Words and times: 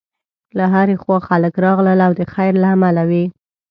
له 0.57 0.65
هرې 0.73 0.95
خوا 1.01 1.17
خلک 1.27 1.53
راغلل 1.65 1.99
او 2.07 2.11
د 2.19 2.21
خیر 2.33 2.53
له 2.63 2.67
امله 2.75 3.03
وې. 3.09 3.23